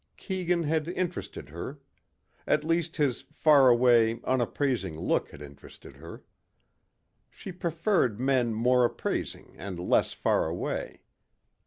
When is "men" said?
8.19-8.55